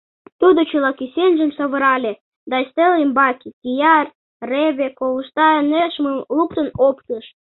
Тудо 0.39 0.59
чыла 0.69 0.91
кӱсенжым 0.99 1.51
савырале 1.57 2.13
да 2.49 2.55
ӱстел 2.63 2.91
ӱмбаке 3.03 3.49
кияр, 3.61 4.05
реве, 4.49 4.87
ковышта 4.99 5.49
нӧшмым 5.71 6.17
луктын 6.35 6.67
оптыш. 6.87 7.25